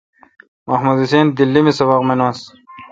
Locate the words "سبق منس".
1.79-2.39